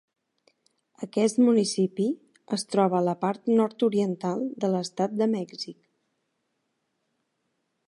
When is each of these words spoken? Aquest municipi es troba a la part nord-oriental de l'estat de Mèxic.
Aquest 1.07 1.41
municipi 1.49 2.07
es 2.57 2.63
troba 2.75 2.97
a 3.01 3.03
la 3.09 3.13
part 3.27 3.53
nord-oriental 3.61 4.43
de 4.65 4.73
l'estat 4.77 5.15
de 5.21 5.31
Mèxic. 5.37 5.79